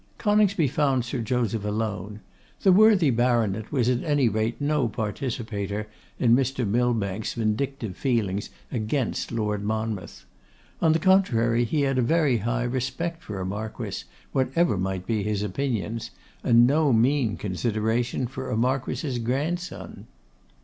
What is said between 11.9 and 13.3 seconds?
a very high respect